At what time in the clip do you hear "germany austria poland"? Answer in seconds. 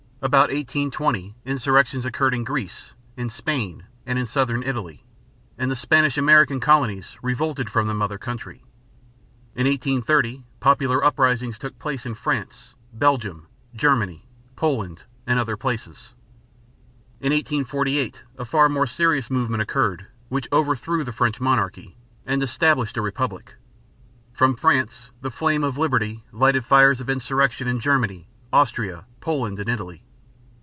27.79-29.57